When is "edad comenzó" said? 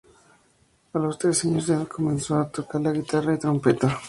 1.75-2.35